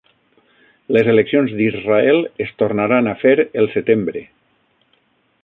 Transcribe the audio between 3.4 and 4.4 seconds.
al setembre